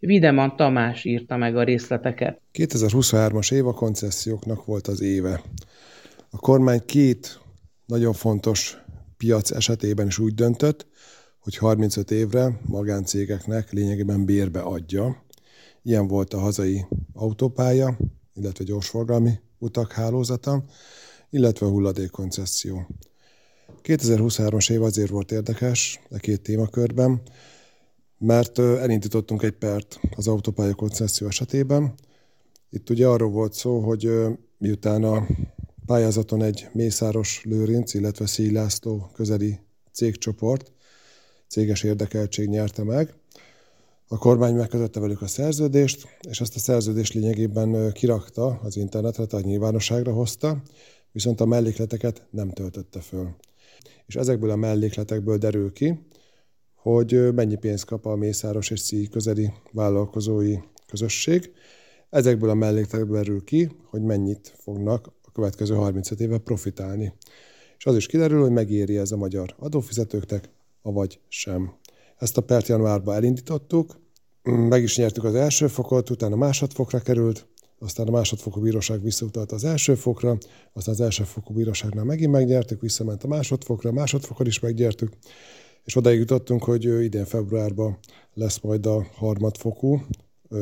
Videman 0.00 0.56
Tamás 0.56 1.04
írta 1.04 1.36
meg 1.36 1.56
a 1.56 1.62
részleteket. 1.62 2.40
2023-as 2.52 3.52
év 3.52 3.66
a 3.66 3.72
konceszióknak 3.72 4.64
volt 4.64 4.86
az 4.86 5.00
éve. 5.00 5.42
A 6.30 6.38
kormány 6.38 6.82
két 6.86 7.40
nagyon 7.86 8.12
fontos 8.12 8.76
piac 9.16 9.50
esetében 9.50 10.06
is 10.06 10.18
úgy 10.18 10.34
döntött, 10.34 10.86
hogy 11.38 11.56
35 11.56 12.10
évre 12.10 12.60
magáncégeknek 12.66 13.72
lényegében 13.72 14.24
bérbe 14.24 14.60
adja. 14.60 15.24
Ilyen 15.82 16.06
volt 16.06 16.34
a 16.34 16.38
hazai 16.38 16.84
autópálya, 17.12 17.96
illetve 18.34 18.64
gyorsforgalmi 18.64 19.32
utak 19.58 19.92
hálózata, 19.92 20.64
illetve 21.30 21.66
hulladékkoncesszió. 21.66 22.86
2023-as 23.82 24.70
év 24.70 24.82
azért 24.82 25.10
volt 25.10 25.32
érdekes 25.32 26.00
a 26.10 26.16
két 26.16 26.42
témakörben, 26.42 27.22
mert 28.20 28.58
elindítottunk 28.58 29.42
egy 29.42 29.52
pert 29.52 30.00
az 30.16 30.28
autópálya 30.28 30.74
koncesszió 30.74 31.26
esetében. 31.26 31.94
Itt 32.70 32.90
ugye 32.90 33.06
arról 33.06 33.30
volt 33.30 33.52
szó, 33.52 33.80
hogy 33.80 34.10
miután 34.58 35.04
a 35.04 35.26
pályázaton 35.86 36.42
egy 36.42 36.68
Mészáros 36.72 37.42
Lőrinc, 37.44 37.94
illetve 37.94 38.26
Szílászló 38.26 39.10
közeli 39.12 39.58
cégcsoport, 39.92 40.72
céges 41.48 41.82
érdekeltség 41.82 42.48
nyerte 42.48 42.84
meg, 42.84 43.14
a 44.08 44.18
kormány 44.18 44.54
megkötötte 44.54 45.00
velük 45.00 45.22
a 45.22 45.26
szerződést, 45.26 46.08
és 46.28 46.40
ezt 46.40 46.56
a 46.56 46.58
szerződést 46.58 47.14
lényegében 47.14 47.92
kirakta 47.92 48.60
az 48.62 48.76
internetre, 48.76 49.26
tehát 49.26 49.46
nyilvánosságra 49.46 50.12
hozta, 50.12 50.62
viszont 51.12 51.40
a 51.40 51.46
mellékleteket 51.46 52.22
nem 52.30 52.50
töltötte 52.50 53.00
föl. 53.00 53.28
És 54.06 54.16
ezekből 54.16 54.50
a 54.50 54.56
mellékletekből 54.56 55.38
derül 55.38 55.72
ki, 55.72 55.98
hogy 56.82 57.34
mennyi 57.34 57.56
pénzt 57.56 57.84
kap 57.84 58.06
a 58.06 58.16
Mészáros 58.16 58.70
és 58.70 58.80
Szíj 58.80 59.06
közeli 59.06 59.52
vállalkozói 59.72 60.56
közösség. 60.86 61.52
Ezekből 62.10 62.50
a 62.50 62.54
mellékletekből 62.54 63.16
derül 63.16 63.44
ki, 63.44 63.70
hogy 63.84 64.02
mennyit 64.02 64.54
fognak 64.58 65.12
a 65.22 65.32
következő 65.32 65.74
35 65.74 66.20
éve 66.20 66.38
profitálni. 66.38 67.12
És 67.78 67.86
az 67.86 67.96
is 67.96 68.06
kiderül, 68.06 68.40
hogy 68.40 68.50
megéri 68.50 68.96
ez 68.96 69.12
a 69.12 69.16
magyar 69.16 69.54
adófizetőknek, 69.58 70.50
avagy 70.82 71.20
sem. 71.28 71.72
Ezt 72.18 72.36
a 72.36 72.40
pert 72.40 72.66
januárban 72.66 73.14
elindítottuk, 73.14 73.98
meg 74.42 74.82
is 74.82 74.96
nyertük 74.96 75.24
az 75.24 75.34
első 75.34 75.66
fokot, 75.66 76.10
utána 76.10 76.36
másodfokra 76.36 76.98
került, 76.98 77.46
aztán 77.78 78.06
a 78.06 78.10
másodfokú 78.10 78.60
bíróság 78.60 79.02
visszautalt 79.02 79.52
az 79.52 79.64
első 79.64 79.94
fokra, 79.94 80.38
aztán 80.72 80.94
az 80.94 81.00
első 81.00 81.24
fokú 81.24 81.54
bíróságnál 81.54 82.04
megint 82.04 82.32
megnyertük, 82.32 82.80
visszament 82.80 83.24
a 83.24 83.28
másodfokra, 83.28 83.92
másodfokon 83.92 84.46
is 84.46 84.60
megnyertük, 84.60 85.12
és 85.84 85.96
odaig 85.96 86.18
jutottunk, 86.18 86.64
hogy 86.64 86.84
idén 86.84 87.24
februárban 87.24 87.98
lesz 88.34 88.60
majd 88.60 88.86
a 88.86 89.06
harmadfokú 89.14 90.00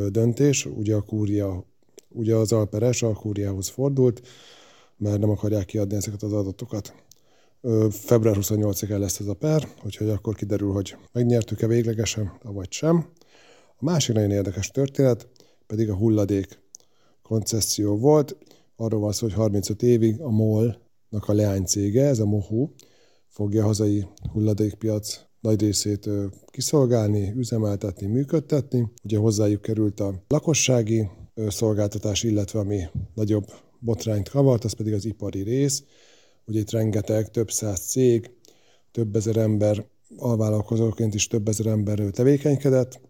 döntés, 0.08 0.66
ugye 0.66 0.94
a 0.94 1.00
kúria, 1.00 1.64
ugye 2.08 2.34
az 2.34 2.52
alperes 2.52 3.02
a 3.02 3.12
kúriához 3.12 3.68
fordult, 3.68 4.22
mert 4.96 5.18
nem 5.18 5.30
akarják 5.30 5.64
kiadni 5.64 5.96
ezeket 5.96 6.22
az 6.22 6.32
adatokat. 6.32 6.94
Február 7.90 8.36
28-án 8.40 8.98
lesz 8.98 9.20
ez 9.20 9.26
a 9.26 9.34
per, 9.34 9.68
úgyhogy 9.84 10.08
akkor 10.08 10.34
kiderül, 10.34 10.72
hogy 10.72 10.96
megnyertük-e 11.12 11.66
véglegesen, 11.66 12.32
vagy 12.42 12.72
sem. 12.72 13.08
A 13.76 13.84
másik 13.84 14.14
nagyon 14.14 14.30
érdekes 14.30 14.70
történet 14.70 15.28
pedig 15.66 15.90
a 15.90 15.94
hulladék 15.94 16.60
koncesszió 17.22 17.96
volt. 17.96 18.36
Arról 18.76 19.00
van 19.00 19.12
szó, 19.12 19.26
hogy 19.26 19.34
35 19.34 19.82
évig 19.82 20.20
a 20.20 20.30
MOL-nak 20.30 21.28
a 21.28 21.32
leánycége, 21.32 22.04
ez 22.04 22.18
a 22.18 22.24
MOHU, 22.24 22.68
fogja 23.38 23.62
a 23.62 23.66
hazai 23.66 24.06
hulladékpiac 24.32 25.20
nagy 25.40 25.60
részét 25.60 26.10
kiszolgálni, 26.46 27.32
üzemeltetni, 27.36 28.06
működtetni. 28.06 28.92
Ugye 29.04 29.18
hozzájuk 29.18 29.62
került 29.62 30.00
a 30.00 30.22
lakossági 30.28 31.08
szolgáltatás, 31.48 32.22
illetve 32.22 32.58
ami 32.58 32.82
nagyobb 33.14 33.44
botrányt 33.78 34.28
kavart, 34.28 34.64
az 34.64 34.72
pedig 34.72 34.92
az 34.92 35.04
ipari 35.04 35.42
rész. 35.42 35.84
Ugye 36.46 36.58
itt 36.58 36.70
rengeteg, 36.70 37.30
több 37.30 37.50
száz 37.50 37.80
cég, 37.80 38.30
több 38.92 39.16
ezer 39.16 39.36
ember, 39.36 39.86
alvállalkozóként 40.16 41.14
is 41.14 41.26
több 41.26 41.48
ezer 41.48 41.66
ember 41.66 41.98
tevékenykedett, 41.98 43.00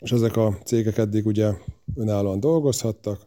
és 0.00 0.12
ezek 0.12 0.36
a 0.36 0.58
cégek 0.64 0.98
eddig 0.98 1.26
ugye 1.26 1.52
önállóan 1.94 2.40
dolgozhattak, 2.40 3.26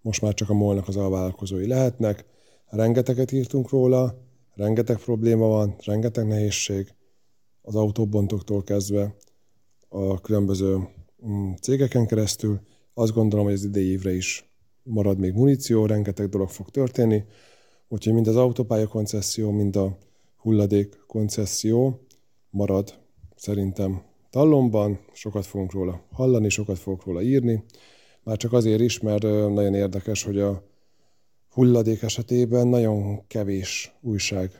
most 0.00 0.22
már 0.22 0.34
csak 0.34 0.50
a 0.50 0.54
molnak 0.54 0.88
az 0.88 0.96
alvállalkozói 0.96 1.66
lehetnek. 1.66 2.24
Rengeteget 2.66 3.32
írtunk 3.32 3.70
róla, 3.70 4.24
rengeteg 4.56 4.96
probléma 4.96 5.46
van, 5.46 5.76
rengeteg 5.84 6.26
nehézség, 6.26 6.94
az 7.62 7.74
autóbontoktól 7.74 8.62
kezdve 8.62 9.14
a 9.88 10.20
különböző 10.20 10.88
mm, 11.26 11.52
cégeken 11.60 12.06
keresztül. 12.06 12.60
Azt 12.94 13.12
gondolom, 13.12 13.44
hogy 13.44 13.54
az 13.54 13.64
idei 13.64 13.86
évre 13.90 14.14
is 14.14 14.50
marad 14.82 15.18
még 15.18 15.32
muníció, 15.32 15.86
rengeteg 15.86 16.28
dolog 16.28 16.48
fog 16.48 16.70
történni, 16.70 17.24
úgyhogy 17.88 18.12
mind 18.12 18.26
az 18.26 18.36
autópálya 18.36 18.86
koncesszió, 18.86 19.50
mind 19.50 19.76
a 19.76 19.98
hulladék 20.36 21.04
koncesszió 21.06 22.00
marad 22.50 22.94
szerintem 23.36 24.02
tallomban, 24.30 24.98
sokat 25.12 25.46
fogunk 25.46 25.72
róla 25.72 26.04
hallani, 26.12 26.48
sokat 26.48 26.78
fogok 26.78 27.04
róla 27.04 27.22
írni, 27.22 27.64
már 28.22 28.36
csak 28.36 28.52
azért 28.52 28.80
is, 28.80 29.00
mert 29.00 29.22
nagyon 29.22 29.74
érdekes, 29.74 30.22
hogy 30.22 30.38
a 30.38 30.62
hulladék 31.56 32.02
esetében 32.02 32.68
nagyon 32.68 33.26
kevés 33.26 33.92
újság 34.00 34.50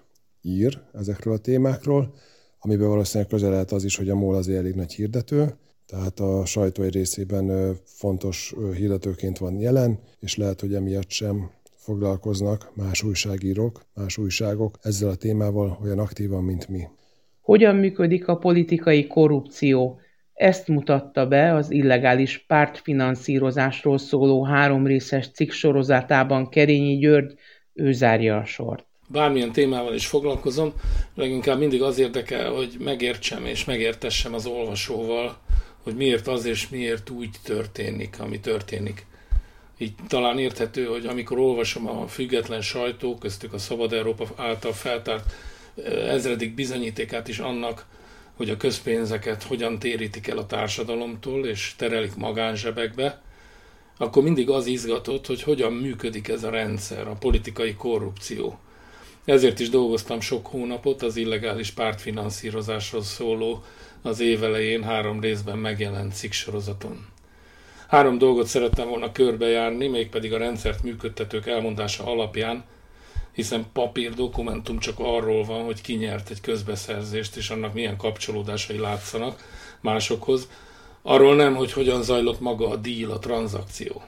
ír 0.42 0.80
ezekről 0.92 1.34
a 1.34 1.38
témákról, 1.38 2.14
amiben 2.58 2.88
valószínűleg 2.88 3.30
közel 3.30 3.50
lehet 3.50 3.72
az 3.72 3.84
is, 3.84 3.96
hogy 3.96 4.08
a 4.08 4.14
MOL 4.14 4.34
azért 4.34 4.58
elég 4.58 4.74
nagy 4.74 4.92
hirdető, 4.92 5.54
tehát 5.86 6.20
a 6.20 6.44
sajtó 6.44 6.82
egy 6.82 6.94
részében 6.94 7.76
fontos 7.84 8.54
hirdetőként 8.74 9.38
van 9.38 9.58
jelen, 9.60 9.98
és 10.20 10.36
lehet, 10.36 10.60
hogy 10.60 10.74
emiatt 10.74 11.10
sem 11.10 11.50
foglalkoznak 11.74 12.70
más 12.74 13.02
újságírók, 13.02 13.84
más 13.94 14.18
újságok 14.18 14.78
ezzel 14.82 15.08
a 15.08 15.14
témával 15.14 15.78
olyan 15.82 15.98
aktívan, 15.98 16.44
mint 16.44 16.68
mi. 16.68 16.82
Hogyan 17.40 17.76
működik 17.76 18.28
a 18.28 18.36
politikai 18.36 19.06
korrupció? 19.06 20.00
Ezt 20.36 20.68
mutatta 20.68 21.26
be 21.26 21.54
az 21.54 21.70
illegális 21.70 22.44
pártfinanszírozásról 22.46 23.98
szóló 23.98 24.44
három 24.44 24.86
részes 24.86 25.30
cikk 25.30 25.50
sorozatában 25.50 26.48
Kerényi 26.48 26.96
György, 26.96 27.34
ő 27.72 27.92
zárja 27.92 28.36
a 28.36 28.44
sort. 28.44 28.86
Bármilyen 29.08 29.52
témával 29.52 29.94
is 29.94 30.06
foglalkozom, 30.06 30.72
leginkább 31.14 31.58
mindig 31.58 31.82
az 31.82 31.98
érdekel, 31.98 32.50
hogy 32.50 32.76
megértsem 32.78 33.44
és 33.46 33.64
megértessem 33.64 34.34
az 34.34 34.46
olvasóval, 34.46 35.36
hogy 35.82 35.94
miért 35.96 36.26
az 36.26 36.44
és 36.44 36.68
miért 36.68 37.10
úgy 37.10 37.30
történik, 37.44 38.20
ami 38.20 38.40
történik. 38.40 39.06
Így 39.78 39.92
talán 40.08 40.38
érthető, 40.38 40.84
hogy 40.84 41.06
amikor 41.06 41.38
olvasom 41.38 41.88
a 41.88 42.06
független 42.06 42.60
sajtó, 42.60 43.14
köztük 43.14 43.52
a 43.52 43.58
Szabad 43.58 43.92
Európa 43.92 44.26
által 44.36 44.72
feltárt 44.72 45.32
ezredik 46.08 46.54
bizonyítékát 46.54 47.28
is 47.28 47.38
annak, 47.38 47.86
hogy 48.36 48.50
a 48.50 48.56
közpénzeket 48.56 49.42
hogyan 49.42 49.78
térítik 49.78 50.28
el 50.28 50.38
a 50.38 50.46
társadalomtól, 50.46 51.46
és 51.46 51.74
terelik 51.76 52.16
magánzsebekbe, 52.16 53.22
akkor 53.98 54.22
mindig 54.22 54.50
az 54.50 54.66
izgatott, 54.66 55.26
hogy 55.26 55.42
hogyan 55.42 55.72
működik 55.72 56.28
ez 56.28 56.44
a 56.44 56.50
rendszer, 56.50 57.08
a 57.08 57.16
politikai 57.20 57.74
korrupció. 57.74 58.58
Ezért 59.24 59.60
is 59.60 59.68
dolgoztam 59.68 60.20
sok 60.20 60.46
hónapot 60.46 61.02
az 61.02 61.16
illegális 61.16 61.70
pártfinanszírozásról 61.70 63.02
szóló 63.02 63.64
az 64.02 64.20
évelején 64.20 64.82
három 64.82 65.20
részben 65.20 65.58
megjelent 65.58 66.14
cikksorozaton. 66.14 67.06
Három 67.88 68.18
dolgot 68.18 68.46
szerettem 68.46 68.88
volna 68.88 69.12
körbejárni, 69.12 69.86
mégpedig 69.86 70.32
a 70.32 70.38
rendszert 70.38 70.82
működtetők 70.82 71.46
elmondása 71.46 72.04
alapján, 72.04 72.64
hiszen 73.36 73.66
papír 73.72 74.14
dokumentum 74.14 74.78
csak 74.78 74.98
arról 74.98 75.44
van, 75.44 75.64
hogy 75.64 75.80
ki 75.80 75.94
nyert 75.94 76.30
egy 76.30 76.40
közbeszerzést, 76.40 77.36
és 77.36 77.50
annak 77.50 77.74
milyen 77.74 77.96
kapcsolódásai 77.96 78.78
látszanak 78.78 79.44
másokhoz, 79.80 80.48
arról 81.02 81.34
nem, 81.34 81.54
hogy 81.54 81.72
hogyan 81.72 82.02
zajlott 82.02 82.40
maga 82.40 82.68
a 82.68 82.76
díl, 82.76 83.10
a 83.10 83.18
tranzakció. 83.18 84.02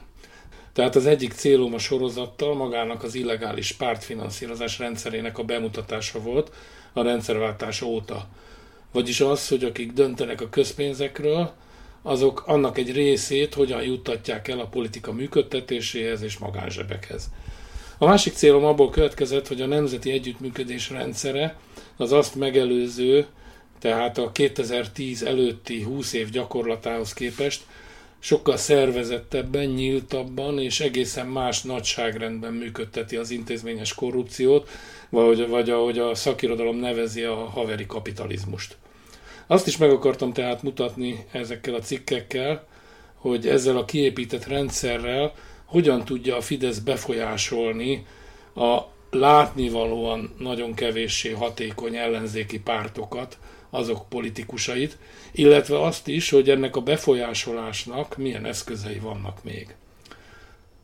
Tehát 0.73 0.95
az 0.95 1.05
egyik 1.05 1.33
célom 1.33 1.73
a 1.73 1.77
sorozattal 1.77 2.55
magának 2.55 3.03
az 3.03 3.15
illegális 3.15 3.71
pártfinanszírozás 3.71 4.79
rendszerének 4.79 5.37
a 5.37 5.43
bemutatása 5.43 6.21
volt 6.21 6.51
a 6.93 7.01
rendszerváltás 7.01 7.81
óta. 7.81 8.27
Vagyis 8.91 9.21
az, 9.21 9.47
hogy 9.47 9.63
akik 9.63 9.91
döntenek 9.91 10.41
a 10.41 10.49
közpénzekről, 10.49 11.51
azok 12.01 12.43
annak 12.45 12.77
egy 12.77 12.91
részét 12.91 13.53
hogyan 13.53 13.83
juttatják 13.83 14.47
el 14.47 14.59
a 14.59 14.67
politika 14.67 15.11
működtetéséhez 15.11 16.21
és 16.21 16.37
magánzsebekhez. 16.37 17.29
A 18.01 18.05
másik 18.05 18.33
célom 18.33 18.65
abból 18.65 18.89
következett, 18.89 19.47
hogy 19.47 19.61
a 19.61 19.65
nemzeti 19.65 20.11
együttműködés 20.11 20.89
rendszere 20.89 21.57
az 21.97 22.11
azt 22.11 22.35
megelőző, 22.35 23.25
tehát 23.79 24.17
a 24.17 24.31
2010 24.31 25.23
előtti 25.23 25.83
20 25.83 26.13
év 26.13 26.29
gyakorlatához 26.29 27.13
képest 27.13 27.61
sokkal 28.19 28.57
szervezettebben, 28.57 29.65
nyíltabban 29.65 30.59
és 30.59 30.79
egészen 30.79 31.27
más 31.27 31.61
nagyságrendben 31.61 32.53
működteti 32.53 33.15
az 33.15 33.31
intézményes 33.31 33.93
korrupciót, 33.93 34.69
vagy, 35.09 35.47
vagy 35.47 35.69
ahogy 35.69 35.99
a 35.99 36.15
szakirodalom 36.15 36.75
nevezi 36.75 37.23
a 37.23 37.35
haveri 37.35 37.85
kapitalizmust. 37.85 38.77
Azt 39.47 39.67
is 39.67 39.77
meg 39.77 39.89
akartam 39.89 40.33
tehát 40.33 40.63
mutatni 40.63 41.25
ezekkel 41.31 41.73
a 41.73 41.79
cikkekkel, 41.79 42.67
hogy 43.15 43.47
ezzel 43.47 43.77
a 43.77 43.85
kiépített 43.85 44.45
rendszerrel 44.45 45.33
hogyan 45.69 46.05
tudja 46.05 46.35
a 46.35 46.41
Fidesz 46.41 46.77
befolyásolni 46.77 48.05
a 48.55 48.79
látnivalóan 49.11 50.35
nagyon 50.37 50.73
kevéssé 50.73 51.31
hatékony 51.31 51.95
ellenzéki 51.95 52.59
pártokat, 52.59 53.37
azok 53.69 54.09
politikusait, 54.09 54.97
illetve 55.31 55.81
azt 55.81 56.07
is, 56.07 56.29
hogy 56.29 56.49
ennek 56.49 56.75
a 56.75 56.81
befolyásolásnak 56.81 58.17
milyen 58.17 58.45
eszközei 58.45 58.99
vannak 58.99 59.43
még. 59.43 59.75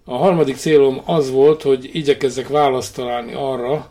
A 0.04 0.16
harmadik 0.16 0.56
célom 0.56 1.02
az 1.06 1.32
volt, 1.32 1.62
hogy 1.62 1.90
igyekezzek 1.94 2.48
választ 2.48 2.96
találni 2.96 3.34
arra, 3.34 3.90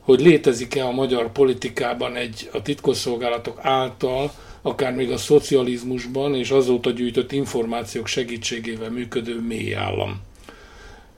hogy 0.00 0.20
létezik-e 0.20 0.86
a 0.86 0.90
magyar 0.90 1.32
politikában 1.32 2.16
egy 2.16 2.48
a 2.52 2.62
titkosszolgálatok 2.62 3.58
által, 3.62 4.32
akár 4.62 4.94
még 4.94 5.10
a 5.10 5.16
szocializmusban 5.16 6.34
és 6.34 6.50
azóta 6.50 6.90
gyűjtött 6.90 7.32
információk 7.32 8.06
segítségével 8.06 8.90
működő 8.90 9.40
mély 9.40 9.74
állam. 9.74 10.20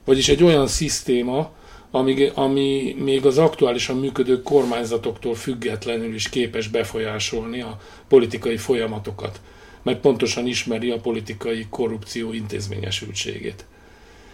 Vagyis 0.05 0.29
egy 0.29 0.43
olyan 0.43 0.67
szisztéma, 0.67 1.51
ami, 1.91 2.31
ami 2.33 2.95
még 2.99 3.25
az 3.25 3.37
aktuálisan 3.37 3.99
működő 3.99 4.41
kormányzatoktól 4.41 5.35
függetlenül 5.35 6.13
is 6.13 6.29
képes 6.29 6.67
befolyásolni 6.67 7.61
a 7.61 7.77
politikai 8.07 8.57
folyamatokat, 8.57 9.41
mert 9.83 9.99
pontosan 9.99 10.47
ismeri 10.47 10.89
a 10.89 10.99
politikai 10.99 11.65
korrupció 11.69 12.33
intézményesültségét. 12.33 13.65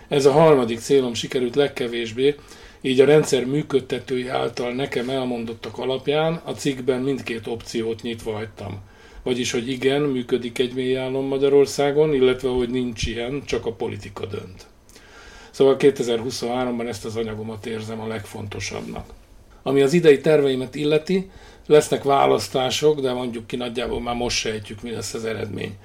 Ez 0.07 0.25
a 0.25 0.31
harmadik 0.31 0.79
célom 0.79 1.13
sikerült 1.13 1.55
legkevésbé, 1.55 2.35
így 2.81 2.99
a 2.99 3.05
rendszer 3.05 3.45
működtetői 3.45 4.27
által 4.27 4.73
nekem 4.73 5.09
elmondottak 5.09 5.77
alapján 5.77 6.41
a 6.45 6.51
cikkben 6.51 7.01
mindkét 7.01 7.47
opciót 7.47 8.01
nyitva 8.01 8.31
hagytam. 8.31 8.79
Vagyis, 9.23 9.51
hogy 9.51 9.69
igen, 9.69 10.01
működik 10.01 10.59
egy 10.59 10.73
mély 10.73 10.97
állam 10.97 11.25
Magyarországon, 11.25 12.13
illetve, 12.13 12.49
hogy 12.49 12.69
nincs 12.69 13.05
ilyen, 13.05 13.41
csak 13.45 13.65
a 13.65 13.71
politika 13.71 14.25
dönt. 14.25 14.67
Szóval 15.51 15.75
2023-ban 15.79 16.87
ezt 16.87 17.05
az 17.05 17.15
anyagomat 17.15 17.65
érzem 17.65 17.99
a 17.99 18.07
legfontosabbnak. 18.07 19.05
Ami 19.63 19.81
az 19.81 19.93
idei 19.93 20.21
terveimet 20.21 20.75
illeti, 20.75 21.29
lesznek 21.65 22.03
választások, 22.03 22.99
de 22.99 23.13
mondjuk 23.13 23.47
ki 23.47 23.55
nagyjából 23.55 24.01
már 24.01 24.15
most 24.15 24.37
sejtjük, 24.37 24.81
mi 24.81 24.91
lesz 24.91 25.13
az 25.13 25.25
eredmény. 25.25 25.75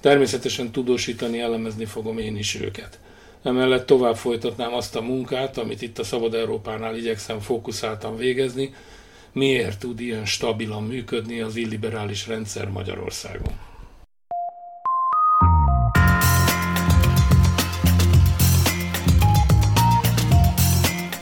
Természetesen 0.00 0.70
tudósítani, 0.70 1.40
elemezni 1.40 1.84
fogom 1.84 2.18
én 2.18 2.36
is 2.36 2.60
őket. 2.60 2.98
Emellett 3.42 3.86
tovább 3.86 4.16
folytatnám 4.16 4.74
azt 4.74 4.96
a 4.96 5.02
munkát, 5.02 5.58
amit 5.58 5.82
itt 5.82 5.98
a 5.98 6.04
Szabad 6.04 6.34
Európánál 6.34 6.96
igyekszem 6.96 7.38
fókuszáltan 7.40 8.16
végezni, 8.16 8.74
miért 9.32 9.78
tud 9.78 10.00
ilyen 10.00 10.24
stabilan 10.24 10.82
működni 10.82 11.40
az 11.40 11.56
illiberális 11.56 12.26
rendszer 12.26 12.68
Magyarországon. 12.68 13.52